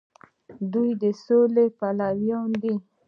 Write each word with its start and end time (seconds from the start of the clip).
دوی 0.73 0.89
د 1.01 1.03
سولې 1.23 1.65
پلویان 1.79 2.49
دي. 2.61 2.75